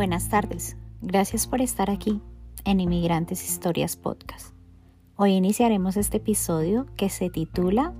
Buenas 0.00 0.30
tardes. 0.30 0.78
Gracias 1.02 1.46
por 1.46 1.60
estar 1.60 1.90
aquí 1.90 2.22
en 2.64 2.80
Inmigrantes 2.80 3.46
Historias 3.46 3.98
Podcast. 3.98 4.54
Hoy 5.16 5.32
iniciaremos 5.32 5.98
este 5.98 6.16
episodio 6.16 6.86
que 6.96 7.10
se 7.10 7.28
titula 7.28 7.92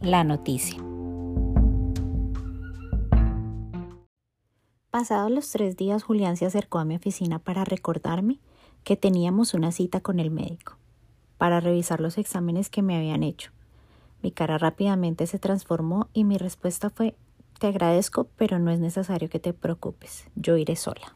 La 0.00 0.24
noticia. 0.24 0.82
Pasados 4.90 5.30
los 5.30 5.48
tres 5.52 5.76
días, 5.76 6.02
Julián 6.02 6.36
se 6.36 6.46
acercó 6.46 6.80
a 6.80 6.84
mi 6.84 6.96
oficina 6.96 7.38
para 7.38 7.64
recordarme 7.64 8.40
que 8.82 8.96
teníamos 8.96 9.54
una 9.54 9.70
cita 9.70 10.00
con 10.00 10.18
el 10.18 10.32
médico, 10.32 10.76
para 11.38 11.60
revisar 11.60 12.00
los 12.00 12.18
exámenes 12.18 12.68
que 12.68 12.82
me 12.82 12.96
habían 12.96 13.22
hecho. 13.22 13.52
Mi 14.22 14.32
cara 14.32 14.58
rápidamente 14.58 15.28
se 15.28 15.38
transformó 15.38 16.08
y 16.12 16.24
mi 16.24 16.36
respuesta 16.36 16.90
fue 16.90 17.14
te 17.60 17.68
agradezco, 17.68 18.26
pero 18.36 18.58
no 18.58 18.70
es 18.70 18.80
necesario 18.80 19.28
que 19.28 19.38
te 19.38 19.52
preocupes. 19.52 20.24
Yo 20.34 20.56
iré 20.56 20.76
sola. 20.76 21.14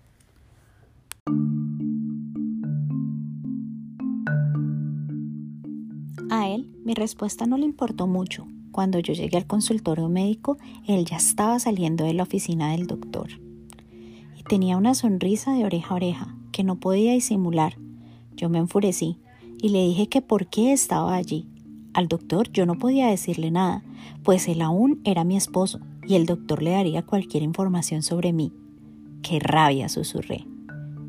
A 6.30 6.48
él 6.48 6.70
mi 6.84 6.94
respuesta 6.94 7.46
no 7.46 7.56
le 7.56 7.64
importó 7.64 8.06
mucho. 8.06 8.46
Cuando 8.72 8.98
yo 8.98 9.14
llegué 9.14 9.38
al 9.38 9.46
consultorio 9.46 10.08
médico, 10.08 10.58
él 10.86 11.06
ya 11.06 11.16
estaba 11.16 11.58
saliendo 11.58 12.04
de 12.04 12.12
la 12.12 12.24
oficina 12.24 12.72
del 12.72 12.86
doctor. 12.86 13.30
Y 14.38 14.42
tenía 14.42 14.76
una 14.76 14.94
sonrisa 14.94 15.54
de 15.54 15.64
oreja 15.64 15.94
a 15.94 15.96
oreja 15.96 16.36
que 16.52 16.62
no 16.62 16.76
podía 16.76 17.12
disimular. 17.12 17.78
Yo 18.36 18.50
me 18.50 18.58
enfurecí 18.58 19.18
y 19.62 19.70
le 19.70 19.82
dije 19.86 20.08
que 20.08 20.20
por 20.20 20.48
qué 20.48 20.72
estaba 20.72 21.14
allí. 21.14 21.48
Al 21.94 22.08
doctor 22.08 22.50
yo 22.52 22.66
no 22.66 22.74
podía 22.74 23.06
decirle 23.06 23.50
nada, 23.50 23.82
pues 24.24 24.46
él 24.48 24.60
aún 24.60 25.00
era 25.04 25.24
mi 25.24 25.36
esposo 25.36 25.80
y 26.06 26.14
el 26.14 26.26
doctor 26.26 26.62
le 26.62 26.70
daría 26.70 27.02
cualquier 27.02 27.42
información 27.42 28.02
sobre 28.02 28.32
mí. 28.32 28.52
¡Qué 29.22 29.38
rabia! 29.40 29.88
susurré. 29.88 30.46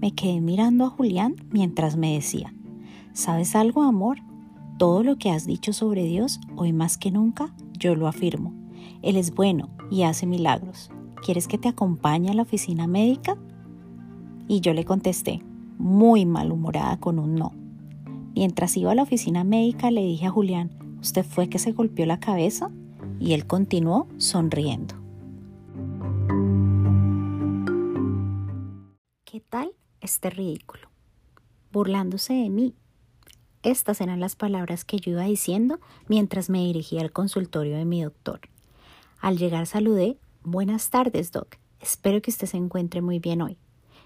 Me 0.01 0.13
quedé 0.13 0.41
mirando 0.41 0.85
a 0.85 0.89
Julián 0.89 1.35
mientras 1.51 1.97
me 1.97 2.13
decía, 2.13 2.53
¿sabes 3.13 3.55
algo, 3.55 3.83
amor? 3.83 4.19
Todo 4.77 5.03
lo 5.03 5.17
que 5.17 5.31
has 5.31 5.45
dicho 5.45 5.73
sobre 5.73 6.03
Dios, 6.03 6.39
hoy 6.55 6.73
más 6.73 6.97
que 6.97 7.11
nunca, 7.11 7.55
yo 7.79 7.95
lo 7.95 8.07
afirmo. 8.07 8.53
Él 9.01 9.15
es 9.15 9.33
bueno 9.33 9.69
y 9.89 10.03
hace 10.03 10.25
milagros. 10.25 10.91
¿Quieres 11.23 11.47
que 11.47 11.57
te 11.57 11.69
acompañe 11.69 12.29
a 12.29 12.33
la 12.33 12.43
oficina 12.43 12.87
médica? 12.87 13.37
Y 14.47 14.59
yo 14.59 14.73
le 14.73 14.85
contesté, 14.85 15.41
muy 15.77 16.25
malhumorada 16.25 16.97
con 16.99 17.19
un 17.19 17.35
no. 17.35 17.53
Mientras 18.35 18.75
iba 18.77 18.91
a 18.91 18.95
la 18.95 19.03
oficina 19.03 19.43
médica 19.43 19.91
le 19.91 20.03
dije 20.03 20.27
a 20.27 20.31
Julián, 20.31 20.71
¿usted 20.99 21.25
fue 21.25 21.47
que 21.47 21.57
se 21.57 21.71
golpeó 21.71 22.05
la 22.05 22.19
cabeza? 22.19 22.69
Y 23.19 23.33
él 23.33 23.47
continuó 23.47 24.07
sonriendo. 24.17 24.95
¿Qué 29.23 29.41
tal 29.41 29.71
este 30.01 30.29
ridículo? 30.29 30.89
Burlándose 31.71 32.33
de 32.33 32.49
mí. 32.49 32.75
Estas 33.63 33.99
eran 33.99 34.19
las 34.19 34.35
palabras 34.35 34.85
que 34.85 34.99
yo 34.99 35.11
iba 35.11 35.23
diciendo 35.23 35.79
mientras 36.07 36.49
me 36.49 36.59
dirigía 36.59 37.01
al 37.01 37.11
consultorio 37.11 37.75
de 37.75 37.85
mi 37.85 38.03
doctor. 38.03 38.41
Al 39.19 39.37
llegar 39.37 39.65
saludé, 39.65 40.19
buenas 40.43 40.89
tardes, 40.89 41.31
Doc. 41.31 41.57
Espero 41.79 42.21
que 42.21 42.31
usted 42.31 42.47
se 42.47 42.57
encuentre 42.57 43.01
muy 43.01 43.19
bien 43.19 43.41
hoy. 43.41 43.57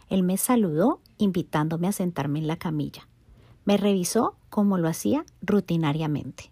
Él 0.09 0.23
me 0.23 0.37
saludó 0.37 1.01
invitándome 1.17 1.87
a 1.87 1.91
sentarme 1.91 2.39
en 2.39 2.47
la 2.47 2.57
camilla. 2.57 3.07
Me 3.65 3.77
revisó 3.77 4.37
como 4.49 4.77
lo 4.77 4.87
hacía 4.87 5.25
rutinariamente. 5.41 6.51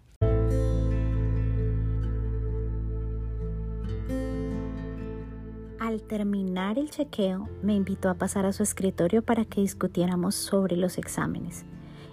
Al 5.88 6.02
terminar 6.02 6.78
el 6.78 6.90
chequeo, 6.90 7.48
me 7.62 7.74
invitó 7.74 8.10
a 8.10 8.14
pasar 8.14 8.44
a 8.44 8.52
su 8.52 8.62
escritorio 8.62 9.22
para 9.22 9.46
que 9.46 9.62
discutiéramos 9.62 10.34
sobre 10.34 10.76
los 10.76 10.98
exámenes. 10.98 11.64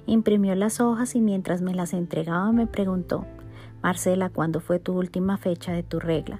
Imprimió 0.06 0.56
las 0.56 0.80
hojas 0.80 1.14
y 1.14 1.20
mientras 1.20 1.62
me 1.62 1.76
las 1.76 1.92
entregaba 1.92 2.54
me 2.54 2.68
preguntó, 2.68 3.26
Marcela, 3.84 4.30
¿cuándo 4.30 4.62
fue 4.62 4.80
tu 4.80 4.98
última 4.98 5.38
fecha 5.38 5.74
de 5.74 5.84
tu 5.84 6.00
regla? 6.00 6.40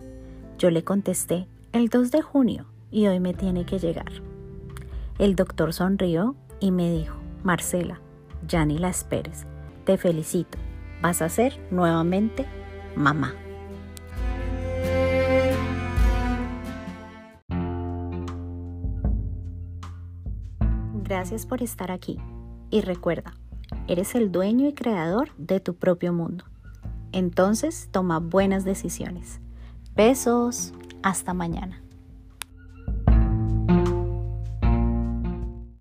Yo 0.58 0.70
le 0.72 0.86
contesté, 0.86 1.46
el 1.74 1.90
2 1.90 2.10
de 2.12 2.22
junio, 2.22 2.68
y 2.90 3.08
hoy 3.08 3.20
me 3.20 3.34
tiene 3.34 3.66
que 3.66 3.80
llegar. 3.80 4.14
El 5.20 5.36
doctor 5.36 5.74
sonrió 5.74 6.38
y 6.62 6.72
me 6.72 6.90
dijo, 6.90 7.18
Marcela, 7.44 8.00
ya 8.48 8.64
ni 8.64 8.78
la 8.78 8.88
esperes, 8.88 9.46
te 9.84 9.98
felicito, 9.98 10.58
vas 11.02 11.22
a 11.22 11.28
ser 11.28 11.60
nuevamente 11.70 12.46
mamá. 12.96 13.34
Gracias 21.06 21.46
por 21.46 21.62
estar 21.62 21.92
aquí. 21.92 22.18
Y 22.72 22.82
recuerda, 22.82 23.36
eres 23.88 24.16
el 24.16 24.32
dueño 24.32 24.68
y 24.68 24.74
creador 24.74 25.30
de 25.38 25.60
tu 25.60 25.76
propio 25.76 26.12
mundo. 26.12 26.46
Entonces 27.12 27.90
toma 27.92 28.20
buenas 28.20 28.66
decisiones. 28.66 29.40
Besos. 29.96 30.74
Hasta 31.04 31.36
mañana. 31.36 31.85